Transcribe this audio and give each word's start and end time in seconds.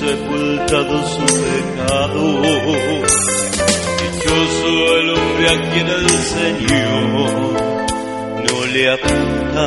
Sepultado 0.00 1.06
su 1.06 1.26
pecado. 1.26 2.22
Dichoso 4.00 4.70
el 4.96 5.10
hombre 5.10 5.48
a 5.48 5.70
quien 5.70 5.88
el 5.88 6.08
Señor 6.08 7.02
no 8.46 8.66
le 8.72 8.82
apunta 8.92 9.64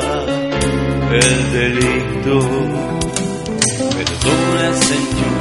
el 1.12 1.54
delito. 1.54 2.36
Perdona, 3.96 4.74
Señor, 4.74 5.33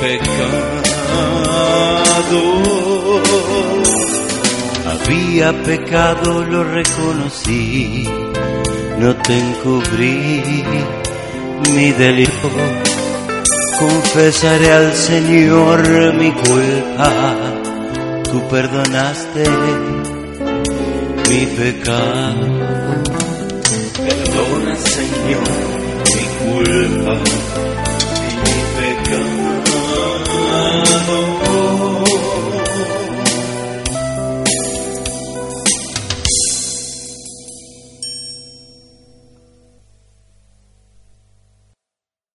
pecado. 0.00 1.56
Había 4.86 5.52
pecado, 5.62 6.44
lo 6.44 6.64
reconocí, 6.64 8.08
no 8.98 9.14
te 9.16 9.38
encubrí 9.38 10.64
mi 11.74 11.92
delito. 11.92 12.50
Confesaré 13.78 14.72
al 14.72 14.94
Señor 14.94 16.14
mi 16.14 16.32
culpa, 16.32 17.34
tú 18.30 18.48
perdonaste 18.48 19.44
mi 21.28 21.46
pecado. 21.46 22.46
Perdona, 23.96 24.76
Señor, 24.76 25.48
mi 26.14 26.24
culpa 26.44 27.75